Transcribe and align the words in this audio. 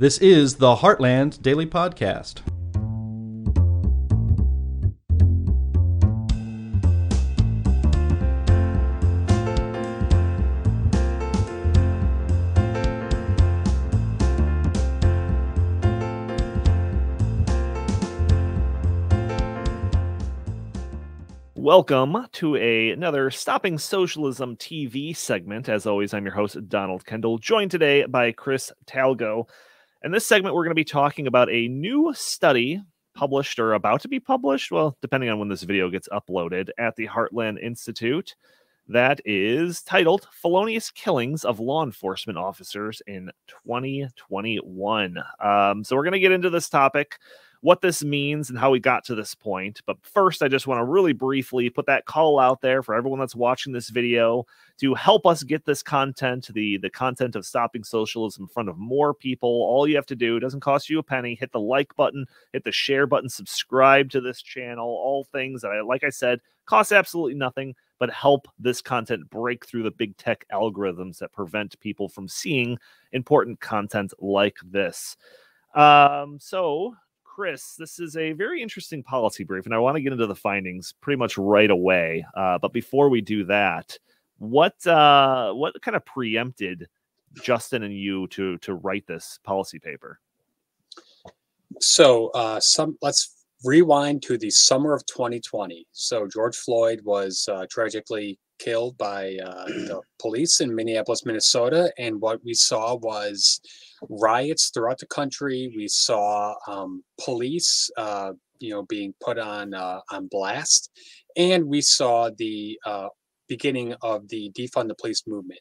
This 0.00 0.16
is 0.16 0.54
the 0.54 0.76
Heartland 0.76 1.42
Daily 1.42 1.66
Podcast. 1.66 2.40
Welcome 21.54 22.26
to 22.32 22.56
a, 22.56 22.88
another 22.88 23.30
Stopping 23.30 23.76
Socialism 23.76 24.56
TV 24.56 25.14
segment. 25.14 25.68
As 25.68 25.84
always, 25.84 26.14
I'm 26.14 26.24
your 26.24 26.34
host, 26.34 26.70
Donald 26.70 27.04
Kendall, 27.04 27.36
joined 27.36 27.70
today 27.70 28.06
by 28.06 28.32
Chris 28.32 28.72
Talgo. 28.86 29.46
In 30.02 30.12
this 30.12 30.26
segment, 30.26 30.54
we're 30.54 30.64
going 30.64 30.70
to 30.70 30.74
be 30.74 30.84
talking 30.84 31.26
about 31.26 31.50
a 31.50 31.68
new 31.68 32.12
study 32.14 32.82
published 33.14 33.58
or 33.58 33.74
about 33.74 34.00
to 34.00 34.08
be 34.08 34.18
published, 34.18 34.70
well, 34.70 34.96
depending 35.02 35.28
on 35.28 35.38
when 35.38 35.48
this 35.48 35.62
video 35.62 35.90
gets 35.90 36.08
uploaded, 36.08 36.70
at 36.78 36.96
the 36.96 37.06
Heartland 37.06 37.62
Institute 37.62 38.34
that 38.88 39.20
is 39.26 39.82
titled 39.82 40.26
Felonious 40.32 40.90
Killings 40.90 41.44
of 41.44 41.60
Law 41.60 41.84
Enforcement 41.84 42.38
Officers 42.38 43.02
in 43.06 43.30
2021. 43.46 45.18
Um, 45.38 45.84
so 45.84 45.94
we're 45.94 46.02
going 46.02 46.12
to 46.12 46.18
get 46.18 46.32
into 46.32 46.50
this 46.50 46.70
topic 46.70 47.18
what 47.62 47.82
this 47.82 48.02
means 48.02 48.48
and 48.48 48.58
how 48.58 48.70
we 48.70 48.80
got 48.80 49.04
to 49.04 49.14
this 49.14 49.34
point. 49.34 49.80
But 49.84 49.98
first, 50.02 50.42
I 50.42 50.48
just 50.48 50.66
want 50.66 50.78
to 50.78 50.84
really 50.84 51.12
briefly 51.12 51.68
put 51.68 51.86
that 51.86 52.06
call 52.06 52.38
out 52.38 52.62
there 52.62 52.82
for 52.82 52.94
everyone 52.94 53.20
that's 53.20 53.36
watching 53.36 53.72
this 53.72 53.90
video 53.90 54.46
to 54.78 54.94
help 54.94 55.26
us 55.26 55.42
get 55.42 55.66
this 55.66 55.82
content, 55.82 56.48
the 56.52 56.78
the 56.78 56.88
content 56.88 57.36
of 57.36 57.44
stopping 57.44 57.84
socialism 57.84 58.44
in 58.44 58.48
front 58.48 58.70
of 58.70 58.78
more 58.78 59.12
people. 59.12 59.48
All 59.48 59.86
you 59.86 59.96
have 59.96 60.06
to 60.06 60.16
do 60.16 60.40
doesn't 60.40 60.60
cost 60.60 60.88
you 60.88 60.98
a 60.98 61.02
penny. 61.02 61.34
Hit 61.34 61.52
the 61.52 61.60
like 61.60 61.94
button, 61.96 62.26
hit 62.52 62.64
the 62.64 62.72
share 62.72 63.06
button, 63.06 63.28
subscribe 63.28 64.10
to 64.10 64.20
this 64.20 64.40
channel. 64.40 64.86
All 64.86 65.24
things 65.24 65.60
that 65.60 65.70
I 65.70 65.82
like 65.82 66.04
I 66.04 66.10
said 66.10 66.40
cost 66.64 66.92
absolutely 66.92 67.34
nothing 67.34 67.74
but 67.98 68.10
help 68.10 68.48
this 68.58 68.80
content 68.80 69.28
break 69.28 69.66
through 69.66 69.82
the 69.82 69.90
big 69.90 70.16
tech 70.16 70.46
algorithms 70.50 71.18
that 71.18 71.32
prevent 71.32 71.78
people 71.80 72.08
from 72.08 72.26
seeing 72.26 72.78
important 73.12 73.60
content 73.60 74.14
like 74.18 74.56
this. 74.64 75.16
Um, 75.74 76.38
so 76.40 76.94
Chris, 77.40 77.74
this 77.74 77.98
is 77.98 78.18
a 78.18 78.32
very 78.32 78.60
interesting 78.60 79.02
policy 79.02 79.44
brief, 79.44 79.64
and 79.64 79.74
I 79.74 79.78
want 79.78 79.96
to 79.96 80.02
get 80.02 80.12
into 80.12 80.26
the 80.26 80.34
findings 80.34 80.92
pretty 81.00 81.16
much 81.16 81.38
right 81.38 81.70
away. 81.70 82.22
Uh, 82.36 82.58
but 82.58 82.74
before 82.74 83.08
we 83.08 83.22
do 83.22 83.44
that, 83.44 83.98
what 84.36 84.86
uh, 84.86 85.50
what 85.54 85.80
kind 85.80 85.96
of 85.96 86.04
preempted 86.04 86.86
Justin 87.42 87.82
and 87.82 87.96
you 87.96 88.26
to 88.26 88.58
to 88.58 88.74
write 88.74 89.06
this 89.06 89.38
policy 89.42 89.78
paper? 89.78 90.20
So, 91.80 92.28
uh, 92.34 92.60
some 92.60 92.98
let's 93.00 93.34
rewind 93.64 94.22
to 94.24 94.36
the 94.36 94.50
summer 94.50 94.92
of 94.92 95.06
2020. 95.06 95.86
So, 95.92 96.28
George 96.30 96.56
Floyd 96.58 97.00
was 97.04 97.48
uh, 97.50 97.64
tragically 97.70 98.38
killed 98.58 98.98
by 98.98 99.38
uh, 99.42 99.64
the 99.64 100.02
police 100.20 100.60
in 100.60 100.74
Minneapolis, 100.74 101.24
Minnesota, 101.24 101.90
and 101.96 102.20
what 102.20 102.44
we 102.44 102.52
saw 102.52 102.96
was 102.96 103.62
riots 104.08 104.70
throughout 104.70 104.98
the 104.98 105.06
country. 105.06 105.72
We 105.76 105.88
saw 105.88 106.54
um, 106.66 107.02
police, 107.20 107.90
uh, 107.96 108.32
you 108.58 108.70
know, 108.70 108.82
being 108.84 109.14
put 109.20 109.38
on 109.38 109.74
uh, 109.74 110.00
on 110.10 110.28
blast, 110.28 110.90
and 111.36 111.66
we 111.66 111.80
saw 111.80 112.30
the 112.36 112.78
uh, 112.86 113.08
beginning 113.48 113.94
of 114.02 114.28
the 114.28 114.50
defund 114.58 114.88
the 114.88 114.94
police 114.94 115.22
movement. 115.26 115.60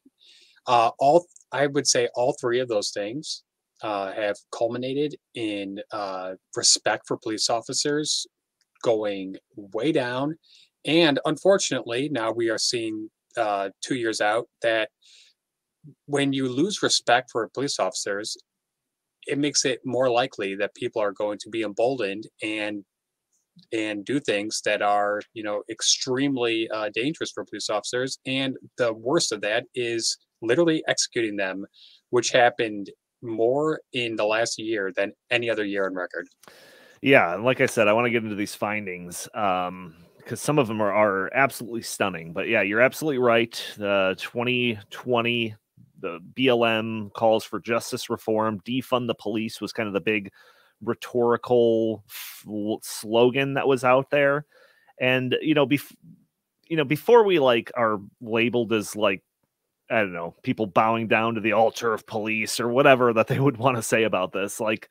Uh, 0.68 0.92
all 1.00 1.26
I 1.52 1.68
would 1.68 1.88
say, 1.88 2.10
all 2.16 2.36
three 2.40 2.60
of 2.60 2.68
those 2.68 2.92
things 2.92 3.44
uh, 3.82 4.12
have 4.12 4.36
culminated 4.52 5.16
in 5.36 5.80
uh, 5.92 6.34
respect 6.56 7.08
for 7.08 7.18
police 7.18 7.50
officers 7.50 8.28
going 8.84 9.36
way 9.56 9.92
down, 9.92 10.38
and 10.86 11.20
unfortunately, 11.26 12.10
now 12.10 12.32
we 12.32 12.50
are 12.50 12.58
seeing 12.58 13.10
two 13.82 13.96
years 13.96 14.20
out 14.20 14.50
that 14.62 14.90
when 16.06 16.34
you 16.34 16.48
lose 16.50 16.82
respect 16.84 17.30
for 17.32 17.50
police 17.50 17.80
officers, 17.80 18.38
it 19.28 19.38
makes 19.38 19.66
it 19.66 19.80
more 19.86 20.10
likely 20.10 20.56
that 20.56 20.76
people 20.76 21.02
are 21.02 21.12
going 21.12 21.38
to 21.40 21.50
be 21.50 21.64
emboldened 21.64 22.28
and 22.42 22.84
and 23.74 24.06
do 24.06 24.22
things 24.22 24.62
that 24.64 24.82
are 24.82 25.22
you 25.34 25.44
know 25.44 25.64
extremely 25.70 26.70
uh, 26.70 26.90
dangerous 26.94 27.32
for 27.32 27.44
police 27.46 27.70
officers. 27.70 28.20
And 28.26 28.58
the 28.78 28.94
worst 28.94 29.32
of 29.32 29.42
that 29.42 29.66
is 29.76 30.18
literally 30.42 30.84
executing 30.88 31.36
them 31.36 31.66
which 32.12 32.32
happened 32.32 32.90
more 33.22 33.82
in 33.94 34.16
the 34.16 34.26
last 34.26 34.58
year 34.58 34.92
than 34.96 35.12
any 35.30 35.50
other 35.50 35.66
year 35.66 35.86
on 35.86 35.94
record. 35.94 36.28
Yeah 37.02 37.34
And 37.34 37.44
like 37.44 37.62
i 37.62 37.66
said 37.66 37.88
i 37.88 37.94
want 37.94 38.06
to 38.06 38.12
get 38.12 38.24
into 38.24 38.36
these 38.36 38.56
findings 38.56 39.28
um 39.34 39.96
because 40.18 40.42
some 40.42 40.60
of 40.60 40.68
them 40.68 40.80
are, 40.80 40.94
are 40.94 41.34
absolutely 41.34 41.82
stunning. 41.82 42.34
But 42.34 42.48
yeah 42.48 42.62
you're 42.62 42.82
absolutely 42.82 43.20
right. 43.20 43.62
The 43.78 44.16
2020 44.20 45.56
the 46.02 46.20
BLM 46.34 47.12
calls 47.14 47.44
for 47.44 47.60
justice 47.60 48.10
reform, 48.10 48.62
defund 48.62 49.08
the 49.08 49.16
police 49.16 49.62
was 49.62 49.74
kind 49.74 49.88
of 49.88 49.94
the 49.94 50.02
big 50.02 50.32
rhetorical 50.82 52.04
f- 52.10 52.46
slogan 52.82 53.56
that 53.56 53.68
was 53.68 53.84
out 53.84 54.10
there. 54.10 54.46
And 55.00 55.36
you 55.42 55.54
know, 55.54 55.68
bef- 55.68 55.96
you 56.68 56.78
know, 56.78 56.84
before 56.84 57.24
we 57.24 57.40
like 57.40 57.72
are 57.76 58.00
labeled 58.22 58.74
as 58.74 58.96
like 58.96 59.24
I 59.90 60.02
don't 60.02 60.14
know, 60.14 60.36
people 60.44 60.68
bowing 60.68 61.08
down 61.08 61.36
to 61.36 61.42
the 61.42 61.54
altar 61.54 61.94
of 61.94 62.06
police 62.06 62.60
or 62.60 62.68
whatever 62.70 63.12
that 63.14 63.28
they 63.28 63.40
would 63.40 63.58
want 63.58 63.78
to 63.78 63.84
say 63.84 64.04
about 64.04 64.32
this, 64.32 64.60
like 64.60 64.90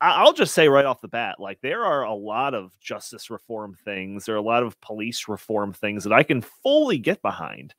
I'll 0.00 0.32
just 0.32 0.54
say 0.54 0.68
right 0.68 0.84
off 0.84 1.00
the 1.00 1.08
bat, 1.08 1.40
like 1.40 1.60
there 1.62 1.84
are 1.84 2.02
a 2.02 2.14
lot 2.14 2.54
of 2.54 2.78
justice 2.80 3.30
reform 3.30 3.76
things, 3.84 4.24
there 4.24 4.34
are 4.34 4.38
a 4.38 4.42
lot 4.42 4.62
of 4.62 4.80
police 4.80 5.28
reform 5.28 5.72
things 5.72 6.04
that 6.04 6.12
I 6.12 6.22
can 6.22 6.42
fully 6.42 6.98
get 6.98 7.22
behind. 7.22 7.74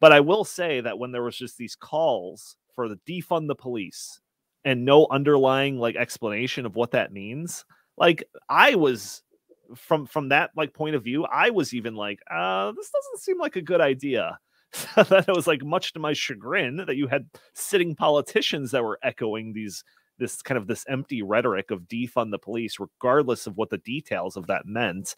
But 0.00 0.12
I 0.12 0.20
will 0.20 0.44
say 0.44 0.80
that 0.80 0.98
when 0.98 1.12
there 1.12 1.22
was 1.22 1.36
just 1.36 1.58
these 1.58 1.76
calls 1.76 2.56
for 2.74 2.88
the 2.88 2.98
defund 3.08 3.48
the 3.48 3.54
police 3.54 4.20
and 4.64 4.84
no 4.84 5.06
underlying 5.10 5.78
like 5.78 5.96
explanation 5.96 6.66
of 6.66 6.76
what 6.76 6.92
that 6.92 7.12
means, 7.12 7.64
like 7.96 8.24
I 8.48 8.76
was 8.76 9.22
from 9.74 10.06
from 10.06 10.28
that 10.30 10.50
like 10.56 10.72
point 10.72 10.94
of 10.94 11.04
view, 11.04 11.24
I 11.24 11.50
was 11.50 11.74
even 11.74 11.94
like, 11.94 12.20
uh, 12.30 12.72
this 12.72 12.90
doesn't 12.90 13.20
seem 13.20 13.38
like 13.38 13.56
a 13.56 13.62
good 13.62 13.80
idea. 13.80 14.38
that 14.96 15.24
it 15.26 15.34
was 15.34 15.46
like 15.46 15.64
much 15.64 15.94
to 15.94 15.98
my 15.98 16.12
chagrin 16.12 16.76
that 16.76 16.96
you 16.96 17.06
had 17.06 17.26
sitting 17.54 17.94
politicians 17.94 18.70
that 18.70 18.84
were 18.84 18.98
echoing 19.02 19.54
these 19.54 19.82
this 20.18 20.42
kind 20.42 20.58
of 20.58 20.66
this 20.66 20.84
empty 20.88 21.22
rhetoric 21.22 21.70
of 21.70 21.82
defund 21.82 22.30
the 22.30 22.38
police 22.38 22.78
regardless 22.78 23.46
of 23.46 23.56
what 23.56 23.70
the 23.70 23.78
details 23.78 24.36
of 24.36 24.46
that 24.46 24.66
meant 24.66 25.16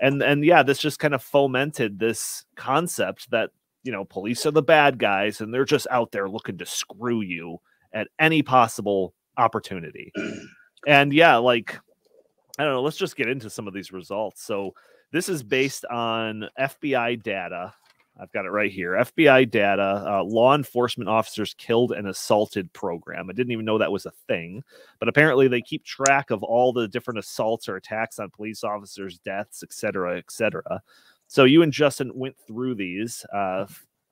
and 0.00 0.22
and 0.22 0.44
yeah 0.44 0.62
this 0.62 0.78
just 0.78 0.98
kind 0.98 1.14
of 1.14 1.22
fomented 1.22 1.98
this 1.98 2.44
concept 2.56 3.30
that 3.30 3.50
you 3.86 3.92
know, 3.92 4.04
police 4.04 4.44
are 4.44 4.50
the 4.50 4.62
bad 4.62 4.98
guys 4.98 5.40
and 5.40 5.54
they're 5.54 5.64
just 5.64 5.86
out 5.92 6.10
there 6.10 6.28
looking 6.28 6.58
to 6.58 6.66
screw 6.66 7.20
you 7.20 7.58
at 7.94 8.08
any 8.18 8.42
possible 8.42 9.14
opportunity. 9.38 10.12
and 10.86 11.12
yeah, 11.12 11.36
like, 11.36 11.78
I 12.58 12.64
don't 12.64 12.72
know, 12.72 12.82
let's 12.82 12.96
just 12.96 13.16
get 13.16 13.28
into 13.28 13.48
some 13.48 13.68
of 13.68 13.74
these 13.74 13.92
results. 13.92 14.42
So, 14.42 14.74
this 15.12 15.28
is 15.28 15.44
based 15.44 15.84
on 15.84 16.46
FBI 16.58 17.22
data. 17.22 17.72
I've 18.20 18.32
got 18.32 18.44
it 18.44 18.50
right 18.50 18.72
here. 18.72 18.92
FBI 18.92 19.50
data, 19.50 20.04
uh, 20.04 20.24
law 20.24 20.54
enforcement 20.54 21.08
officers 21.08 21.54
killed 21.54 21.92
and 21.92 22.08
assaulted 22.08 22.72
program. 22.72 23.30
I 23.30 23.32
didn't 23.32 23.52
even 23.52 23.64
know 23.64 23.78
that 23.78 23.92
was 23.92 24.06
a 24.06 24.12
thing, 24.26 24.64
but 24.98 25.08
apparently 25.08 25.46
they 25.48 25.60
keep 25.60 25.84
track 25.84 26.30
of 26.30 26.42
all 26.42 26.72
the 26.72 26.88
different 26.88 27.18
assaults 27.18 27.68
or 27.68 27.76
attacks 27.76 28.18
on 28.18 28.30
police 28.30 28.64
officers, 28.64 29.18
deaths, 29.18 29.62
etc., 29.62 30.18
etc. 30.18 30.82
So 31.28 31.44
you 31.44 31.62
and 31.62 31.72
Justin 31.72 32.12
went 32.14 32.36
through 32.46 32.76
these 32.76 33.24
uh, 33.32 33.66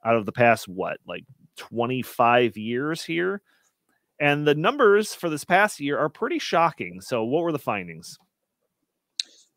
out 0.04 0.16
of 0.16 0.26
the 0.26 0.32
past 0.32 0.68
what, 0.68 0.98
like 1.06 1.24
25 1.56 2.56
years 2.56 3.04
here, 3.04 3.42
and 4.20 4.46
the 4.46 4.54
numbers 4.54 5.14
for 5.14 5.28
this 5.28 5.44
past 5.44 5.80
year 5.80 5.98
are 5.98 6.08
pretty 6.08 6.38
shocking. 6.38 7.00
So 7.00 7.24
what 7.24 7.42
were 7.42 7.52
the 7.52 7.58
findings? 7.58 8.18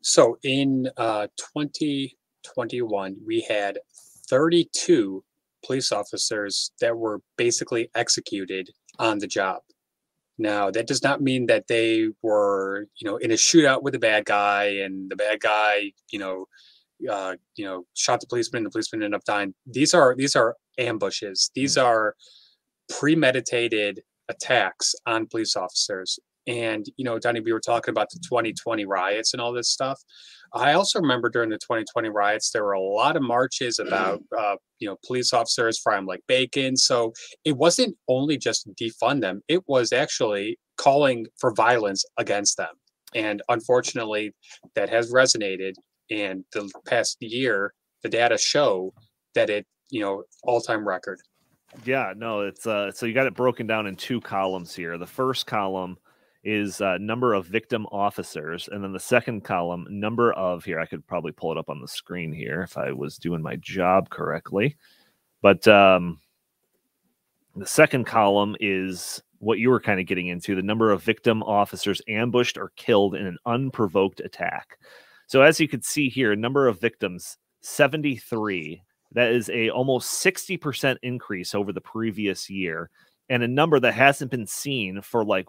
So 0.00 0.38
in 0.42 0.88
uh, 0.96 1.26
2021, 1.36 3.16
we 3.26 3.40
had 3.42 3.78
32 4.28 5.24
police 5.64 5.92
officers 5.92 6.70
that 6.80 6.96
were 6.96 7.20
basically 7.36 7.90
executed 7.94 8.70
on 8.98 9.18
the 9.18 9.26
job. 9.26 9.62
Now, 10.38 10.70
that 10.70 10.86
does 10.86 11.02
not 11.02 11.20
mean 11.20 11.46
that 11.46 11.66
they 11.66 12.08
were, 12.22 12.86
you 12.96 13.10
know, 13.10 13.16
in 13.16 13.32
a 13.32 13.34
shootout 13.34 13.82
with 13.82 13.96
a 13.96 13.98
bad 13.98 14.24
guy 14.24 14.64
and 14.66 15.10
the 15.10 15.16
bad 15.16 15.40
guy, 15.40 15.92
you 16.10 16.18
know, 16.20 16.46
uh, 17.10 17.36
you 17.56 17.64
know, 17.64 17.84
shot 17.94 18.20
the 18.20 18.26
policeman, 18.26 18.64
the 18.64 18.70
policeman 18.70 19.02
ended 19.02 19.16
up 19.16 19.24
dying. 19.24 19.54
These 19.66 19.94
are 19.94 20.14
these 20.16 20.36
are 20.36 20.56
ambushes. 20.78 21.50
These 21.54 21.76
mm. 21.76 21.84
are 21.84 22.14
premeditated 22.88 24.00
attacks 24.28 24.94
on 25.06 25.26
police 25.26 25.56
officers. 25.56 26.18
And 26.46 26.86
you 26.96 27.04
know, 27.04 27.18
Donnie, 27.18 27.40
we 27.40 27.52
were 27.52 27.60
talking 27.60 27.92
about 27.92 28.08
the 28.10 28.20
2020 28.26 28.86
riots 28.86 29.34
and 29.34 29.40
all 29.40 29.52
this 29.52 29.68
stuff. 29.68 30.00
I 30.54 30.72
also 30.72 30.98
remember 30.98 31.28
during 31.28 31.50
the 31.50 31.58
2020 31.58 32.08
riots, 32.08 32.50
there 32.50 32.64
were 32.64 32.72
a 32.72 32.80
lot 32.80 33.16
of 33.16 33.22
marches 33.22 33.78
about 33.78 34.22
uh, 34.36 34.56
you 34.78 34.88
know 34.88 34.96
police 35.06 35.32
officers 35.32 35.78
frying 35.78 36.06
like 36.06 36.22
bacon. 36.26 36.76
So 36.76 37.12
it 37.44 37.56
wasn't 37.56 37.96
only 38.08 38.38
just 38.38 38.68
defund 38.74 39.20
them; 39.20 39.42
it 39.48 39.62
was 39.68 39.92
actually 39.92 40.58
calling 40.78 41.26
for 41.38 41.52
violence 41.54 42.04
against 42.16 42.56
them. 42.56 42.74
And 43.14 43.42
unfortunately, 43.48 44.32
that 44.74 44.88
has 44.88 45.12
resonated. 45.12 45.74
And 46.10 46.44
the 46.52 46.70
past 46.86 47.16
year, 47.20 47.74
the 48.02 48.08
data 48.08 48.38
show 48.38 48.92
that 49.34 49.50
it 49.50 49.66
you 49.90 50.00
know 50.00 50.24
all 50.44 50.60
time 50.60 50.86
record. 50.86 51.20
Yeah, 51.84 52.12
no, 52.16 52.40
it's 52.42 52.66
uh 52.66 52.90
so 52.92 53.06
you 53.06 53.14
got 53.14 53.26
it 53.26 53.34
broken 53.34 53.66
down 53.66 53.86
in 53.86 53.96
two 53.96 54.20
columns 54.20 54.74
here. 54.74 54.98
The 54.98 55.06
first 55.06 55.46
column 55.46 55.98
is 56.44 56.80
uh, 56.80 56.96
number 56.98 57.34
of 57.34 57.46
victim 57.46 57.84
officers, 57.86 58.68
and 58.70 58.82
then 58.82 58.92
the 58.92 59.00
second 59.00 59.44
column, 59.44 59.86
number 59.90 60.32
of 60.32 60.64
here. 60.64 60.80
I 60.80 60.86
could 60.86 61.06
probably 61.06 61.32
pull 61.32 61.52
it 61.52 61.58
up 61.58 61.68
on 61.68 61.80
the 61.80 61.88
screen 61.88 62.32
here 62.32 62.62
if 62.62 62.78
I 62.78 62.92
was 62.92 63.18
doing 63.18 63.42
my 63.42 63.56
job 63.56 64.08
correctly. 64.08 64.76
But 65.42 65.66
um, 65.68 66.20
the 67.54 67.66
second 67.66 68.06
column 68.06 68.56
is 68.60 69.22
what 69.40 69.58
you 69.58 69.70
were 69.70 69.80
kind 69.80 70.00
of 70.00 70.06
getting 70.06 70.28
into 70.28 70.54
the 70.54 70.62
number 70.62 70.90
of 70.90 71.02
victim 71.02 71.42
officers 71.42 72.02
ambushed 72.08 72.56
or 72.56 72.72
killed 72.76 73.14
in 73.14 73.26
an 73.26 73.38
unprovoked 73.46 74.20
attack. 74.20 74.78
So, 75.28 75.42
as 75.42 75.60
you 75.60 75.68
can 75.68 75.82
see 75.82 76.08
here, 76.08 76.34
number 76.34 76.66
of 76.66 76.80
victims 76.80 77.36
73 77.60 78.82
that 79.12 79.30
is 79.30 79.48
a 79.50 79.70
almost 79.70 80.22
60% 80.24 80.96
increase 81.02 81.54
over 81.54 81.72
the 81.72 81.80
previous 81.80 82.50
year 82.50 82.90
and 83.28 83.42
a 83.42 83.48
number 83.48 83.78
that 83.80 83.94
hasn't 83.94 84.30
been 84.30 84.46
seen 84.46 85.00
for 85.02 85.24
like 85.24 85.46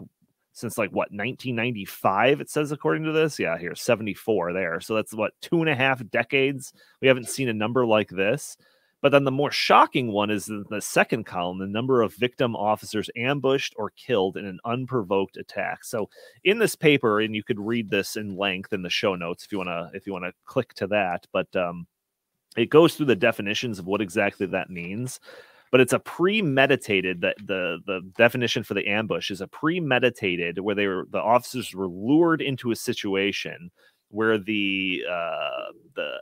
since 0.54 0.78
like 0.78 0.92
what 0.92 1.12
1995 1.12 2.42
it 2.42 2.50
says 2.50 2.72
according 2.72 3.04
to 3.04 3.14
this? 3.14 3.40
Yeah 3.40 3.58
here 3.58 3.74
74 3.74 4.54
there. 4.54 4.82
So 4.82 4.96
that's 4.96 5.14
what 5.14 5.34
two 5.42 5.62
and 5.62 5.70
a 5.70 5.76
half 5.76 6.06
decades? 6.10 6.74
We 7.02 7.08
haven't 7.08 7.30
seen 7.30 7.48
a 7.48 7.54
number 7.54 7.86
like 7.86 8.10
this 8.10 8.58
but 9.02 9.12
then 9.12 9.24
the 9.24 9.32
more 9.32 9.52
shocking 9.52 10.12
one 10.12 10.30
is 10.30 10.50
in 10.50 10.66
the 10.70 10.82
second 10.82 11.26
column 11.26 11.60
the 11.60 11.68
number 11.68 12.02
of 12.02 12.14
victim 12.16 12.56
officers 12.56 13.10
ambushed 13.16 13.74
or 13.78 13.92
killed 13.92 14.38
in 14.38 14.46
an 14.46 14.60
unprovoked 14.66 15.38
attack. 15.38 15.84
So 15.84 16.10
in 16.44 16.60
this 16.60 16.76
paper 16.76 17.22
and 17.22 17.36
you 17.36 17.44
could 17.44 17.60
read 17.60 17.90
this 17.90 18.16
in 18.16 18.36
length 18.36 18.74
in 18.74 18.82
the 18.82 18.90
show 18.90 19.16
notes 19.16 19.46
if 19.46 19.52
you 19.52 19.58
want 19.58 19.70
to 19.70 19.90
if 19.94 20.06
you 20.06 20.14
want 20.14 20.26
to 20.26 20.34
click 20.46 20.74
to 20.76 20.88
that 20.88 21.26
but 21.32 21.54
um 21.56 21.88
it 22.58 22.70
goes 22.70 22.96
through 22.96 23.06
the 23.06 23.16
definitions 23.16 23.80
of 23.80 23.86
what 23.86 24.02
exactly 24.02 24.46
that 24.48 24.70
means 24.70 25.20
but 25.72 25.80
it's 25.80 25.94
a 25.94 26.00
premeditated 26.00 27.22
that 27.22 27.38
the 27.46 27.80
the 27.86 28.02
definition 28.18 28.64
for 28.64 28.74
the 28.74 28.88
ambush 28.88 29.30
is 29.32 29.42
a 29.42 29.48
premeditated 29.48 30.60
where 30.60 30.76
they 30.76 30.88
were 30.88 31.06
the 31.12 31.22
officers 31.22 31.74
were 31.74 31.88
lured 31.88 32.42
into 32.42 32.72
a 32.72 32.76
situation 32.76 33.72
where 34.10 34.38
the 34.38 35.04
uh 35.10 35.72
the 35.96 36.18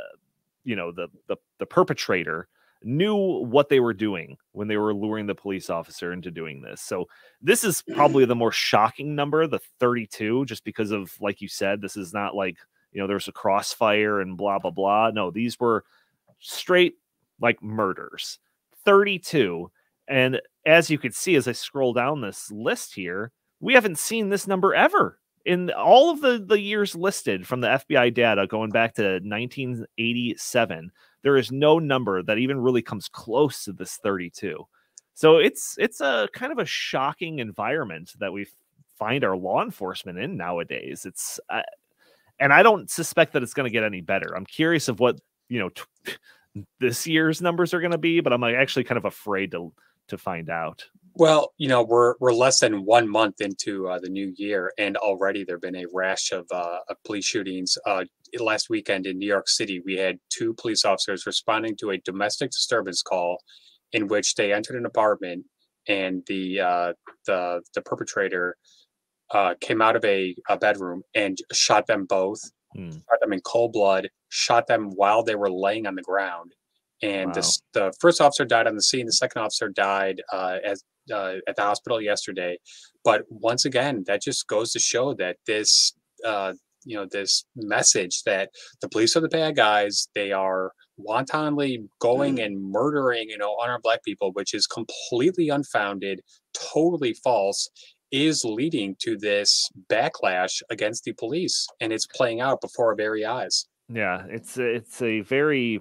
you 0.64 0.76
know 0.76 0.92
the 0.92 1.08
the, 1.28 1.38
the 1.60 1.66
perpetrator 1.66 2.48
knew 2.84 3.16
what 3.16 3.70
they 3.70 3.80
were 3.80 3.94
doing 3.94 4.38
when 4.52 4.68
they 4.68 4.78
were 4.78 4.94
luring 4.94 5.26
the 5.26 5.36
police 5.36 5.70
officer 5.70 6.14
into 6.14 6.32
doing 6.32 6.62
this. 6.62 6.82
So 6.82 7.06
this 7.42 7.64
is 7.64 7.84
probably 7.94 8.26
the 8.26 8.36
more 8.36 8.52
shocking 8.52 9.16
number, 9.16 9.48
the 9.48 9.60
32, 9.80 10.46
just 10.46 10.64
because 10.64 10.92
of 10.92 11.12
like 11.20 11.42
you 11.42 11.48
said, 11.48 11.82
this 11.82 11.98
is 11.98 12.14
not 12.14 12.36
like 12.36 12.58
you 12.92 13.02
know 13.02 13.08
there's 13.08 13.28
a 13.28 13.34
crossfire 13.34 14.22
and 14.22 14.38
blah 14.38 14.60
blah 14.60 14.72
blah. 14.72 15.12
No, 15.12 15.32
these 15.32 15.60
were 15.60 15.84
straight 16.40 16.96
like 17.40 17.62
murders 17.62 18.40
32 18.86 19.70
and 20.08 20.42
as 20.66 20.90
you 20.90 20.98
could 20.98 21.14
see 21.16 21.36
as 21.36 21.48
i 21.48 21.52
scroll 21.52 21.94
down 21.94 22.22
this 22.22 22.52
list 22.52 22.94
here 22.94 23.32
we 23.60 23.74
haven't 23.74 23.98
seen 23.98 24.30
this 24.30 24.48
number 24.48 24.74
ever 24.74 25.20
in 25.46 25.72
all 25.72 26.10
of 26.10 26.22
the 26.22 26.44
the 26.46 26.60
years 26.60 26.96
listed 26.96 27.46
from 27.48 27.62
the 27.62 27.68
fbi 27.68 28.14
data 28.14 28.48
going 28.48 28.70
back 28.70 28.94
to 28.94 29.20
1987 29.24 30.92
there 31.24 31.38
is 31.38 31.52
no 31.52 31.80
number 31.80 32.24
that 32.24 32.38
even 32.38 32.60
really 32.60 32.82
comes 32.82 33.08
close 33.08 33.64
to 33.64 33.74
this 33.74 33.98
32 33.98 34.64
so 35.14 35.38
it's 35.38 35.76
it's 35.78 36.02
a 36.02 36.28
kind 36.34 36.52
of 36.52 36.60
a 36.60 36.66
shocking 36.66 37.40
environment 37.40 38.14
that 38.20 38.34
we 38.34 38.48
find 38.98 39.24
our 39.24 39.38
law 39.38 39.64
enforcement 39.64 40.18
in 40.18 40.38
nowadays 40.38 41.06
it's 41.06 41.40
uh, 41.50 41.62
and 42.40 42.54
i 42.54 42.64
don't 42.64 42.90
suspect 42.90 43.34
that 43.34 43.44
it's 43.44 43.54
going 43.54 43.70
to 43.70 43.74
get 43.74 43.84
any 43.84 44.02
better 44.02 44.36
i'm 44.36 44.46
curious 44.46 44.88
of 44.88 45.00
what 45.00 45.20
you 45.50 45.60
know 45.60 45.70
this 46.80 47.06
year's 47.08 47.42
numbers 47.42 47.74
are 47.74 47.80
going 47.80 47.92
to 47.92 47.98
be, 47.98 48.20
but 48.20 48.34
I'm 48.34 48.44
actually 48.44 48.84
kind 48.84 48.98
of 48.98 49.06
afraid 49.06 49.52
to 49.52 49.74
to 50.08 50.18
find 50.18 50.50
out. 50.50 50.86
Well, 51.16 51.54
you 51.58 51.68
know, 51.68 51.84
we're 51.84 52.16
we're 52.20 52.34
less 52.34 52.60
than 52.60 52.86
one 52.86 53.10
month 53.10 53.42
into 53.42 53.88
uh, 53.88 54.00
the 54.00 54.10
new 54.10 54.34
year, 54.38 54.72
and 54.78 54.96
already 54.98 55.44
there've 55.44 55.62
been 55.62 55.76
a 55.76 55.86
rash 55.92 56.32
of, 56.32 56.46
uh, 56.52 56.80
of 56.90 57.04
police 57.04 57.26
shootings. 57.26 57.78
Uh, 57.86 58.06
last 58.40 58.70
weekend 58.70 59.06
in 59.06 59.18
New 59.18 59.28
York 59.28 59.48
City, 59.48 59.82
we 59.86 59.98
had 59.98 60.20
two 60.30 60.54
police 60.54 60.86
officers 60.86 61.26
responding 61.26 61.76
to 61.78 61.92
a 61.92 61.98
domestic 62.00 62.52
disturbance 62.52 63.02
call, 63.02 63.38
in 63.94 64.08
which 64.08 64.36
they 64.36 64.54
entered 64.54 64.76
an 64.76 64.86
apartment, 64.86 65.46
and 65.88 66.24
the 66.28 66.60
uh, 66.60 66.94
the 67.26 67.62
the 67.74 67.82
perpetrator 67.82 68.58
uh, 69.32 69.56
came 69.62 69.82
out 69.82 69.96
of 69.96 70.06
a, 70.06 70.36
a 70.50 70.58
bedroom 70.58 71.04
and 71.16 71.38
shot 71.52 71.88
them 71.88 72.06
both 72.06 72.40
hmm. 72.76 72.92
shot 72.92 73.20
them 73.22 73.34
in 73.34 73.42
cold 73.42 73.74
blood, 73.74 74.10
shot 74.30 74.68
them 74.68 74.92
while 74.96 75.24
they 75.24 75.36
were 75.36 75.52
laying 75.52 75.88
on 75.88 75.96
the 75.96 76.02
ground. 76.02 76.54
And 77.02 77.28
wow. 77.28 77.34
this, 77.34 77.62
the 77.74 77.94
first 78.00 78.22
officer 78.22 78.46
died 78.46 78.68
on 78.68 78.76
the 78.76 78.82
scene. 78.82 79.06
The 79.06 79.12
second 79.12 79.42
officer 79.42 79.70
died 79.70 80.22
uh, 80.34 80.58
as, 80.66 80.84
uh, 81.14 81.36
at 81.48 81.56
the 81.56 81.62
hospital 81.62 82.02
yesterday. 82.02 82.58
But 83.04 83.24
once 83.30 83.66
again, 83.66 84.04
that 84.08 84.22
just 84.22 84.48
goes 84.48 84.72
to 84.72 84.80
show 84.80 85.14
that 85.16 85.38
this, 85.46 85.94
uh, 86.26 86.54
you 86.88 86.96
know, 86.96 87.06
this 87.10 87.46
message 87.56 88.24
that 88.24 88.50
the 88.82 88.90
police 88.90 89.16
are 89.16 89.22
the 89.22 89.30
bad 89.30 89.56
guys. 89.56 90.08
They 90.16 90.32
are 90.32 90.72
wantonly 90.98 91.88
going 92.00 92.38
mm. 92.38 92.46
and 92.46 92.72
murdering, 92.72 93.30
you 93.30 93.38
know, 93.38 93.56
unarmed 93.62 93.84
black 93.84 94.04
people, 94.04 94.32
which 94.34 94.54
is 94.54 94.66
completely 94.66 95.50
unfounded, 95.50 96.22
totally 96.54 97.14
false, 97.14 97.70
is 98.12 98.44
leading 98.46 98.96
to 99.00 99.18
this 99.18 99.70
backlash 99.90 100.62
against 100.70 101.04
the 101.04 101.14
police 101.14 101.68
and 101.82 101.92
it's 101.92 102.08
playing 102.08 102.40
out 102.40 102.62
before 102.62 102.88
our 102.88 102.96
very 102.96 103.26
eyes 103.26 103.66
yeah 103.90 104.24
it's 104.30 104.58
it's 104.58 105.02
a 105.02 105.22
very 105.22 105.80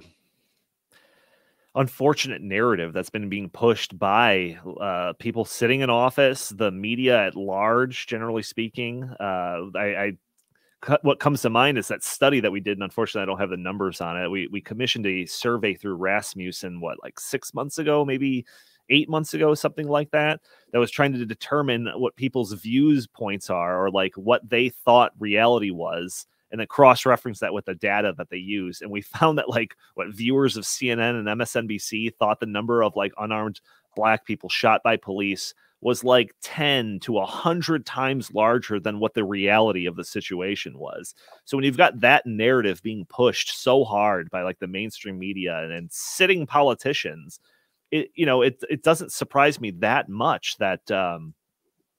unfortunate 1.75 2.41
narrative 2.41 2.93
that's 2.93 3.11
been 3.11 3.29
being 3.29 3.49
pushed 3.51 3.99
by 3.99 4.59
uh, 4.81 5.13
people 5.19 5.45
sitting 5.45 5.83
in 5.83 5.91
office 5.91 6.49
the 6.49 6.71
media 6.71 7.27
at 7.27 7.37
large 7.37 8.07
generally 8.07 8.43
speaking 8.43 9.05
uh, 9.21 9.61
I, 9.75 9.97
I 9.97 10.13
what 11.03 11.21
comes 11.21 11.43
to 11.43 11.51
mind 11.51 11.79
is 11.79 11.89
that 11.89 12.05
study 12.05 12.41
that 12.41 12.53
we 12.53 12.61
did, 12.61 12.77
and 12.77 12.85
unfortunately, 12.85 13.23
I 13.23 13.27
don't 13.27 13.41
have 13.41 13.51
the 13.51 13.57
numbers 13.57 14.01
on 14.01 14.21
it. 14.21 14.29
We 14.29 14.47
we 14.49 14.61
commissioned 14.61 15.07
a 15.07 15.27
survey 15.27 15.75
through 15.75 15.97
Rasmussen, 15.97 16.81
what 16.81 17.03
like 17.03 17.19
six 17.19 17.55
months 17.55 17.79
ago, 17.79 18.05
maybe 18.05 18.45
eight 18.89 19.09
months 19.09 19.35
ago, 19.35 19.55
something 19.55 19.89
like 19.89 20.11
that, 20.13 20.41
that 20.73 20.79
was 20.79 20.91
trying 20.91 21.13
to 21.13 21.27
determine 21.27 21.89
what 21.97 22.17
people's 22.17 22.53
views 22.53 23.07
points 23.07 23.51
are 23.51 23.85
or 23.85 23.91
like 23.91 24.15
what 24.17 24.49
they 24.49 24.69
thought 24.69 25.13
reality 25.19 25.71
was 25.71 26.27
and 26.51 26.61
then 26.61 26.67
cross 26.69 27.05
reference 27.05 27.41
that 27.41 27.53
with 27.53 27.65
the 27.65 27.75
data 27.75 28.15
that 28.17 28.31
they 28.31 28.37
use. 28.37 28.81
And 28.81 28.91
we 28.91 29.01
found 29.03 29.39
that 29.39 29.49
like 29.49 29.77
what 29.95 30.09
viewers 30.09 30.57
of 30.57 30.65
CNN 30.65 31.19
and 31.19 31.27
MSNBC 31.27 32.15
thought 32.15 32.41
the 32.41 32.47
number 32.47 32.83
of 32.83 32.97
like 32.97 33.13
unarmed 33.19 33.61
black 33.95 34.25
people 34.25 34.49
shot 34.49 34.83
by 34.85 34.97
police 34.97 35.55
was 35.81 36.03
like 36.03 36.35
10 36.43 37.01
to 37.01 37.13
100 37.13 37.85
times 37.85 38.33
larger 38.33 38.81
than 38.81 38.99
what 38.99 39.15
the 39.15 39.25
reality 39.25 39.87
of 39.87 39.97
the 39.97 40.05
situation 40.05 40.79
was. 40.79 41.15
So 41.45 41.57
when 41.57 41.65
you've 41.65 41.77
got 41.77 42.01
that 42.01 42.27
narrative 42.27 42.83
being 42.83 43.07
pushed 43.09 43.61
so 43.61 43.85
hard 43.85 44.31
by 44.31 44.43
like 44.43 44.59
the 44.59 44.67
mainstream 44.67 45.19
media 45.19 45.59
and, 45.63 45.73
and 45.73 45.93
sitting 45.93 46.47
politicians, 46.47 47.39
it 47.93 48.11
you 48.15 48.27
know 48.27 48.43
it 48.43 48.63
it 48.69 48.83
doesn't 48.83 49.13
surprise 49.13 49.61
me 49.61 49.71
that 49.71 50.09
much 50.09 50.57
that 50.59 50.91
um 50.91 51.35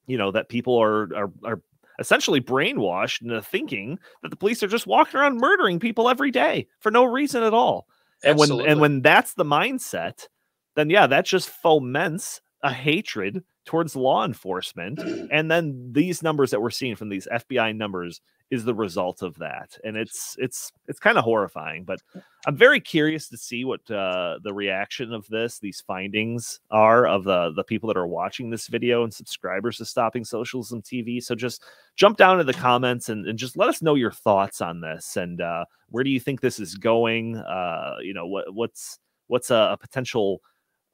you 0.06 0.18
know 0.18 0.32
that 0.32 0.50
people 0.50 0.76
are 0.76 1.04
are 1.16 1.32
are 1.46 1.62
essentially 2.00 2.42
brainwashed 2.42 3.22
into 3.22 3.42
thinking 3.42 3.98
that 4.22 4.30
the 4.30 4.36
police 4.36 4.62
are 4.62 4.68
just 4.68 4.88
walking 4.88 5.20
around 5.20 5.38
murdering 5.38 5.80
people 5.80 6.10
every 6.10 6.32
day 6.32 6.68
for 6.80 6.92
no 6.92 7.06
reason 7.06 7.42
at 7.44 7.54
all. 7.54 7.88
And 8.24 8.38
when 8.38 8.52
and 8.68 8.80
when 8.80 9.02
that's 9.02 9.34
the 9.36 9.46
mindset, 9.46 10.28
then 10.76 10.90
yeah, 10.90 11.08
that 11.08 11.26
just 11.26 11.50
foments 11.50 12.42
a 12.64 12.74
hatred 12.74 13.44
towards 13.66 13.96
law 13.96 14.26
enforcement. 14.26 15.00
And 15.32 15.52
then 15.52 15.92
these 15.92 16.24
numbers 16.24 16.52
that 16.52 16.62
we're 16.62 16.70
seeing 16.70 16.96
from 16.96 17.10
these 17.10 17.28
FBI 17.32 17.76
numbers 17.76 18.22
is 18.50 18.64
the 18.64 18.74
result 18.74 19.22
of 19.22 19.36
that 19.36 19.78
and 19.84 19.98
it's 19.98 20.36
it's 20.40 20.72
it's 20.88 21.00
kind 21.00 21.18
of 21.18 21.24
horrifying 21.24 21.84
but 21.84 22.00
i'm 22.46 22.56
very 22.56 22.80
curious 22.80 23.28
to 23.28 23.38
see 23.38 23.66
what 23.66 23.82
uh, 23.92 24.40
the 24.44 24.54
reaction 24.54 25.14
of 25.14 25.28
this 25.28 25.60
these 25.60 25.84
findings 25.86 26.60
are 26.72 27.06
of 27.08 27.26
the 27.26 27.52
the 27.56 27.64
people 27.64 27.88
that 27.88 27.98
are 27.98 28.08
watching 28.08 28.50
this 28.50 28.68
video 28.68 29.04
and 29.04 29.14
subscribers 29.14 29.78
to 29.78 29.86
stopping 29.86 30.24
socialism 30.24 30.82
tv 30.82 31.22
so 31.22 31.36
just 31.36 31.64
jump 31.96 32.18
down 32.18 32.38
to 32.38 32.44
the 32.44 32.54
comments 32.54 33.10
and, 33.10 33.28
and 33.28 33.38
just 33.38 33.58
let 33.58 33.70
us 33.70 33.82
know 33.82 33.96
your 33.96 34.12
thoughts 34.12 34.62
on 34.62 34.80
this 34.80 35.18
and 35.18 35.42
uh, 35.42 35.66
where 35.90 36.04
do 36.04 36.10
you 36.10 36.20
think 36.20 36.40
this 36.40 36.60
is 36.60 36.76
going 36.76 37.36
uh, 37.38 37.96
you 38.02 38.14
know 38.14 38.28
what 38.28 38.54
what's 38.54 39.00
what's 39.28 39.52
a, 39.52 39.70
a 39.74 39.78
potential 39.78 40.42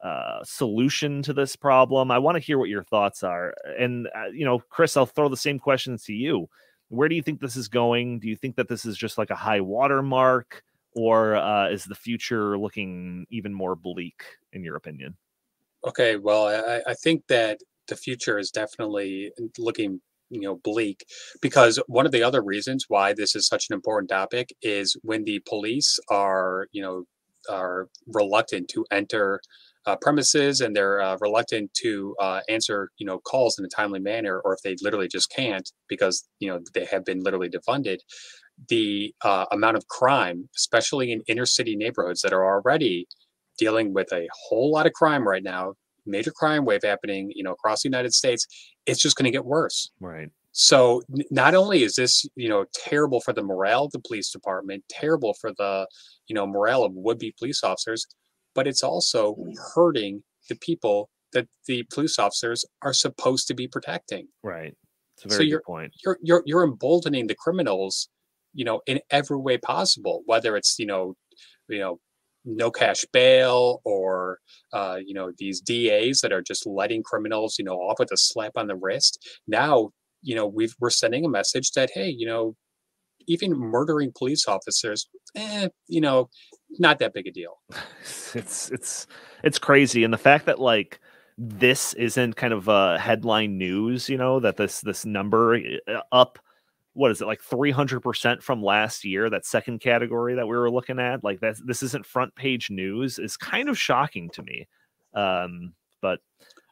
uh, 0.04 0.44
solution 0.44 1.22
to 1.22 1.32
this 1.32 1.56
problem. 1.56 2.10
I 2.10 2.18
want 2.18 2.36
to 2.36 2.40
hear 2.40 2.58
what 2.58 2.68
your 2.68 2.84
thoughts 2.84 3.22
are. 3.22 3.54
And, 3.78 4.06
uh, 4.14 4.26
you 4.26 4.44
know, 4.44 4.58
Chris, 4.58 4.98
I'll 4.98 5.06
throw 5.06 5.30
the 5.30 5.36
same 5.36 5.58
questions 5.58 6.04
to 6.04 6.12
you. 6.12 6.48
Where 6.88 7.08
do 7.08 7.14
you 7.14 7.22
think 7.22 7.40
this 7.40 7.56
is 7.56 7.68
going? 7.68 8.20
Do 8.20 8.28
you 8.28 8.36
think 8.36 8.56
that 8.56 8.68
this 8.68 8.84
is 8.84 8.98
just 8.98 9.16
like 9.16 9.30
a 9.30 9.34
high 9.34 9.62
water 9.62 10.02
mark, 10.02 10.62
or 10.94 11.36
uh, 11.36 11.70
is 11.70 11.84
the 11.84 11.94
future 11.94 12.58
looking 12.58 13.26
even 13.30 13.54
more 13.54 13.74
bleak, 13.74 14.22
in 14.52 14.62
your 14.62 14.76
opinion? 14.76 15.16
Okay, 15.86 16.16
well, 16.16 16.48
I, 16.48 16.82
I 16.86 16.94
think 16.94 17.26
that 17.28 17.60
the 17.88 17.96
future 17.96 18.38
is 18.38 18.50
definitely 18.50 19.32
looking 19.58 20.00
you 20.30 20.40
know 20.40 20.56
bleak 20.56 21.04
because 21.40 21.78
one 21.86 22.06
of 22.06 22.12
the 22.12 22.22
other 22.22 22.42
reasons 22.42 22.86
why 22.88 23.12
this 23.12 23.36
is 23.36 23.46
such 23.46 23.68
an 23.68 23.74
important 23.74 24.08
topic 24.08 24.54
is 24.62 24.96
when 25.02 25.24
the 25.24 25.38
police 25.40 25.98
are 26.08 26.66
you 26.72 26.82
know 26.82 27.04
are 27.50 27.88
reluctant 28.06 28.68
to 28.68 28.86
enter 28.90 29.40
uh, 29.86 29.96
premises 29.96 30.60
and 30.60 30.74
they're 30.74 31.00
uh, 31.00 31.16
reluctant 31.20 31.72
to 31.74 32.14
uh, 32.20 32.40
answer 32.48 32.90
you 32.98 33.06
know 33.06 33.18
calls 33.18 33.58
in 33.58 33.64
a 33.64 33.68
timely 33.68 34.00
manner 34.00 34.40
or 34.44 34.54
if 34.54 34.60
they 34.62 34.76
literally 34.82 35.08
just 35.08 35.30
can't 35.30 35.70
because 35.88 36.26
you 36.40 36.48
know 36.48 36.60
they 36.74 36.84
have 36.84 37.04
been 37.04 37.20
literally 37.20 37.50
defunded 37.50 37.98
the 38.68 39.12
uh, 39.22 39.46
amount 39.52 39.76
of 39.76 39.86
crime 39.88 40.48
especially 40.56 41.12
in 41.12 41.22
inner 41.26 41.46
city 41.46 41.76
neighborhoods 41.76 42.22
that 42.22 42.32
are 42.32 42.44
already 42.44 43.06
dealing 43.58 43.92
with 43.92 44.12
a 44.12 44.28
whole 44.48 44.70
lot 44.70 44.86
of 44.86 44.92
crime 44.92 45.26
right 45.26 45.42
now 45.42 45.74
major 46.06 46.30
crime 46.30 46.64
wave 46.64 46.82
happening 46.82 47.30
you 47.34 47.42
know 47.42 47.52
across 47.52 47.82
the 47.82 47.88
united 47.88 48.12
states 48.12 48.46
it's 48.86 49.00
just 49.00 49.16
going 49.16 49.24
to 49.24 49.30
get 49.30 49.44
worse. 49.44 49.90
Right. 50.00 50.28
So 50.52 51.02
not 51.30 51.54
only 51.54 51.82
is 51.82 51.96
this 51.96 52.26
you 52.36 52.48
know 52.48 52.64
terrible 52.72 53.20
for 53.20 53.32
the 53.32 53.42
morale 53.42 53.84
of 53.86 53.92
the 53.92 53.98
police 53.98 54.30
department 54.30 54.84
terrible 54.88 55.34
for 55.40 55.52
the 55.58 55.88
you 56.28 56.34
know 56.34 56.46
morale 56.46 56.84
of 56.84 56.92
would-be 56.94 57.34
police 57.38 57.64
officers 57.64 58.06
but 58.54 58.66
it's 58.66 58.82
also 58.82 59.34
mm. 59.34 59.54
hurting 59.74 60.22
the 60.48 60.56
people 60.56 61.10
that 61.32 61.48
the 61.66 61.84
police 61.92 62.18
officers 62.18 62.64
are 62.82 62.92
supposed 62.92 63.48
to 63.48 63.54
be 63.54 63.66
protecting. 63.66 64.28
Right. 64.42 64.74
It's 65.16 65.24
a 65.26 65.28
very 65.28 65.50
so 65.50 65.56
good 65.56 65.64
point. 65.64 65.92
You're 66.04 66.18
you're 66.22 66.42
you're 66.46 66.64
emboldening 66.64 67.26
the 67.26 67.34
criminals, 67.34 68.08
you 68.52 68.64
know, 68.64 68.80
in 68.86 69.00
every 69.10 69.36
way 69.36 69.58
possible, 69.58 70.22
whether 70.26 70.56
it's, 70.56 70.78
you 70.78 70.86
know, 70.86 71.14
you 71.68 71.78
know, 71.78 72.00
no 72.44 72.70
cash 72.70 73.04
bail 73.12 73.80
or 73.84 74.38
uh, 74.72 74.98
you 75.04 75.14
know, 75.14 75.32
these 75.38 75.60
DAs 75.60 76.20
that 76.20 76.32
are 76.32 76.42
just 76.42 76.66
letting 76.66 77.02
criminals, 77.02 77.56
you 77.58 77.64
know, 77.64 77.76
off 77.76 77.98
with 77.98 78.12
a 78.12 78.16
slap 78.16 78.52
on 78.56 78.66
the 78.66 78.76
wrist. 78.76 79.18
Now, 79.46 79.90
you 80.22 80.34
know, 80.34 80.46
we've 80.46 80.74
we're 80.80 80.90
sending 80.90 81.24
a 81.24 81.28
message 81.28 81.72
that, 81.72 81.90
hey, 81.94 82.08
you 82.08 82.26
know, 82.26 82.56
even 83.26 83.52
murdering 83.52 84.12
police 84.16 84.46
officers, 84.46 85.08
eh, 85.34 85.68
you 85.86 86.00
know, 86.00 86.30
not 86.78 86.98
that 86.98 87.14
big 87.14 87.26
a 87.26 87.30
deal. 87.30 87.60
It's 88.36 88.68
it's 88.72 89.06
it's 89.44 89.60
crazy, 89.60 90.02
and 90.02 90.12
the 90.12 90.18
fact 90.18 90.46
that 90.46 90.58
like 90.58 90.98
this 91.38 91.94
isn't 91.94 92.34
kind 92.34 92.52
of 92.52 92.66
a 92.66 92.98
headline 92.98 93.56
news, 93.58 94.08
you 94.08 94.16
know, 94.16 94.40
that 94.40 94.56
this 94.56 94.80
this 94.80 95.04
number 95.04 95.60
uh, 95.88 96.00
up 96.10 96.40
what 96.94 97.10
is 97.10 97.20
it 97.20 97.26
like 97.26 97.42
300% 97.42 98.40
from 98.42 98.62
last 98.62 99.04
year 99.04 99.28
that 99.28 99.44
second 99.44 99.80
category 99.80 100.34
that 100.36 100.46
we 100.46 100.56
were 100.56 100.70
looking 100.70 100.98
at 101.00 101.22
like 101.24 101.40
that 101.40 101.56
this 101.64 101.82
isn't 101.82 102.06
front 102.06 102.34
page 102.36 102.70
news 102.70 103.18
is 103.18 103.36
kind 103.36 103.68
of 103.68 103.78
shocking 103.78 104.30
to 104.30 104.42
me. 104.42 104.66
Um 105.14 105.74
but 106.00 106.20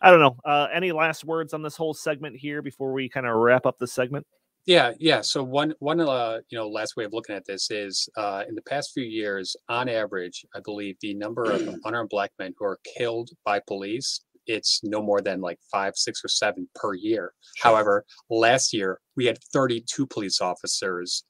i 0.00 0.10
don't 0.10 0.20
know. 0.20 0.36
Uh 0.44 0.68
any 0.72 0.92
last 0.92 1.24
words 1.24 1.54
on 1.54 1.62
this 1.62 1.76
whole 1.76 1.94
segment 1.94 2.36
here 2.36 2.62
before 2.62 2.92
we 2.92 3.08
kind 3.08 3.26
of 3.26 3.34
wrap 3.36 3.66
up 3.66 3.78
the 3.78 3.86
segment 3.86 4.26
yeah, 4.66 4.92
yeah. 4.98 5.20
So 5.20 5.42
one 5.42 5.74
one 5.78 6.00
uh 6.00 6.40
you 6.50 6.58
know 6.58 6.68
last 6.68 6.96
way 6.96 7.04
of 7.04 7.12
looking 7.12 7.34
at 7.34 7.44
this 7.46 7.70
is 7.70 8.08
uh 8.16 8.44
in 8.48 8.54
the 8.54 8.62
past 8.62 8.90
few 8.94 9.04
years, 9.04 9.56
on 9.68 9.88
average, 9.88 10.44
I 10.54 10.60
believe 10.64 10.96
the 11.00 11.14
number 11.14 11.44
of 11.44 11.60
unarmed 11.84 12.10
black 12.10 12.30
men 12.38 12.54
who 12.58 12.64
are 12.64 12.78
killed 12.96 13.30
by 13.44 13.60
police 13.66 14.20
it's 14.46 14.80
no 14.82 15.02
more 15.02 15.20
than 15.20 15.40
like 15.40 15.58
five, 15.70 15.96
six, 15.96 16.24
or 16.24 16.28
seven 16.28 16.68
per 16.74 16.94
year. 16.94 17.32
Sure. 17.56 17.70
However, 17.70 18.04
last 18.30 18.72
year 18.72 19.00
we 19.16 19.26
had 19.26 19.38
32 19.52 20.06
police 20.06 20.40
officers 20.40 21.24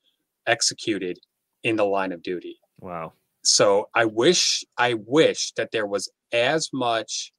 executed 0.46 1.18
in 1.62 1.76
the 1.76 1.84
line 1.84 2.12
of 2.12 2.22
duty. 2.22 2.58
Wow. 2.80 3.12
So 3.44 3.88
I 3.94 4.04
wish 4.04 4.64
I 4.78 4.94
wish 4.94 5.52
that 5.56 5.72
there 5.72 5.86
was 5.86 6.10
as 6.32 6.70
much 6.72 7.32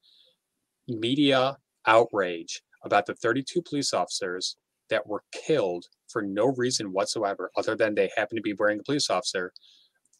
media 0.87 1.57
outrage 1.85 2.61
about 2.83 3.05
the 3.05 3.15
32 3.15 3.61
police 3.61 3.93
officers 3.93 4.57
that 4.89 5.07
were 5.07 5.23
killed 5.31 5.85
for 6.09 6.21
no 6.21 6.45
reason 6.45 6.87
whatsoever 6.87 7.49
other 7.57 7.75
than 7.75 7.95
they 7.95 8.09
happen 8.15 8.35
to 8.35 8.41
be 8.41 8.53
wearing 8.53 8.79
a 8.79 8.83
police 8.83 9.09
officer 9.09 9.51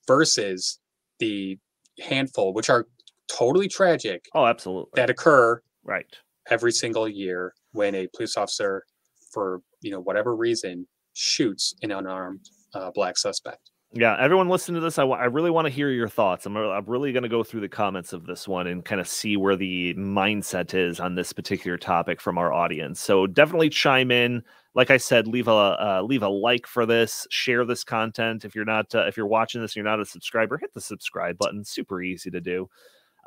versus 0.08 0.80
the 1.20 1.58
handful 2.02 2.54
which 2.54 2.70
are 2.70 2.88
totally 3.28 3.68
tragic 3.68 4.26
oh 4.36 4.46
absolutely. 4.46 4.92
that 4.96 5.10
occur 5.10 5.62
right. 5.84 6.06
every 6.50 6.72
single 6.72 7.08
year 7.08 7.54
when 7.72 7.96
a 7.96 8.08
police 8.16 8.36
officer 8.36 8.84
for 9.32 9.62
you 9.82 9.92
know 9.92 10.00
whatever 10.00 10.36
reason 10.36 10.88
shoots 11.14 11.74
an 11.82 11.92
unarmed 11.92 12.50
uh, 12.74 12.90
black 12.94 13.18
suspect 13.18 13.70
yeah, 13.96 14.16
everyone 14.20 14.50
listen 14.50 14.74
to 14.74 14.82
this. 14.82 14.98
I, 14.98 15.04
w- 15.04 15.20
I 15.20 15.26
really 15.26 15.52
want 15.52 15.66
to 15.66 15.74
hear 15.74 15.90
your 15.92 16.08
thoughts. 16.10 16.48
I'm, 16.48 16.58
I'm 16.58 16.86
really 16.86 17.12
going 17.12 17.24
to 17.24 17.30
go 17.30 17.44
through 17.44 17.62
the 17.62 17.70
comments 17.70 18.12
of 18.12 18.26
this 18.26 18.48
one 18.48 18.66
and 18.66 18.84
kind 18.84 19.00
of 19.00 19.08
see 19.08 19.38
where 19.38 19.56
the 19.56 19.94
mindset 19.94 20.74
is 20.74 21.00
on 21.00 21.14
this 21.14 21.32
particular 21.32 21.78
topic 21.78 22.20
from 22.20 22.40
our 22.40 22.52
audience. 22.52 23.00
So 23.00 23.28
definitely 23.28 23.70
chime 23.70 24.10
in. 24.10 24.44
Like 24.74 24.90
I 24.90 24.98
said, 24.98 25.28
leave 25.28 25.48
a 25.48 25.52
uh, 25.52 26.02
leave 26.04 26.24
a 26.24 26.28
like 26.28 26.66
for 26.66 26.88
this. 26.88 27.28
Share 27.30 27.64
this 27.66 27.84
content. 27.84 28.46
If 28.46 28.56
you're 28.56 28.66
not 28.66 28.94
uh, 28.96 29.06
if 29.06 29.16
you're 29.16 29.28
watching 29.28 29.62
this 29.62 29.72
and 29.72 29.76
you're 29.76 29.92
not 29.92 30.00
a 30.00 30.06
subscriber, 30.06 30.58
hit 30.58 30.74
the 30.74 30.82
subscribe 30.82 31.38
button. 31.38 31.64
Super 31.64 32.02
easy 32.02 32.32
to 32.32 32.42
do. 32.42 32.68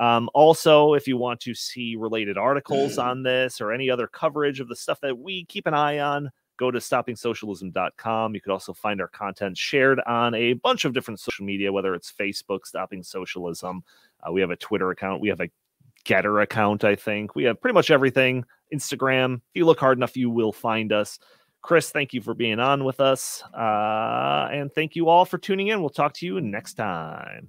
Um, 0.01 0.29
also, 0.35 0.95
if 0.95 1.07
you 1.07 1.17
want 1.17 1.41
to 1.41 1.55
see 1.55 1.95
related 1.97 2.37
articles 2.37 2.99
on 2.99 3.23
this 3.23 3.61
or 3.61 3.73
any 3.73 3.89
other 3.89 4.09
coverage 4.09 4.59
of 4.59 4.69
the 4.69 4.77
stuff 4.77 5.01
that 5.03 5.17
we 5.17 5.45
keep 5.45 5.67
an 5.67 5.75
eye 5.75 6.01
on, 6.01 6.31
go 6.57 6.71
to 6.71 6.79
stoppingsocialism.com. 6.79 8.35
You 8.35 8.41
could 8.41 8.53
also 8.53 8.73
find 8.73 9.01
our 9.01 9.09
content 9.09 9.57
shared 9.57 10.01
on 10.07 10.35
a 10.35 10.55
bunch 10.55 10.85
of 10.85 10.95
different 10.95 11.21
social 11.21 11.45
media, 11.45 11.73
whether 11.73 11.95
it's 11.95 12.13
Facebook, 12.13 12.67
Stopping 12.67 13.03
Socialism. 13.03 13.83
Uh, 14.27 14.33
we 14.33 14.41
have 14.41 14.51
a 14.51 14.57
Twitter 14.57 14.91
account. 14.91 15.21
We 15.21 15.29
have 15.29 15.41
a 15.41 15.49
GETTR 16.05 16.43
account, 16.43 16.85
I 16.85 16.95
think. 16.95 17.35
We 17.35 17.45
have 17.45 17.61
pretty 17.61 17.75
much 17.75 17.91
everything. 17.91 18.45
Instagram. 18.73 19.37
If 19.37 19.41
you 19.55 19.67
look 19.67 19.81
hard 19.81 19.99
enough, 19.99 20.17
you 20.17 20.31
will 20.31 20.53
find 20.53 20.93
us. 20.93 21.19
Chris, 21.63 21.91
thank 21.91 22.13
you 22.13 22.21
for 22.21 22.35
being 22.35 22.61
on 22.61 22.85
with 22.85 23.01
us. 23.01 23.43
Uh, 23.53 24.49
and 24.53 24.73
thank 24.73 24.95
you 24.95 25.09
all 25.09 25.25
for 25.25 25.39
tuning 25.39 25.69
in. 25.69 25.81
We'll 25.81 25.91
talk 25.91 26.15
to 26.15 26.27
you 26.27 26.41
next 26.41 26.75
time. 26.75 27.49